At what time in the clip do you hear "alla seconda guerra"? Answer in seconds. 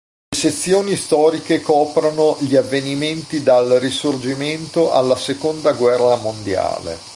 4.91-6.15